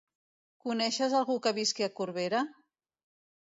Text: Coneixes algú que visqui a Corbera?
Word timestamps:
Coneixes 0.67 1.13
algú 1.21 1.37
que 1.45 1.53
visqui 1.59 1.87
a 1.91 1.93
Corbera? 2.01 2.43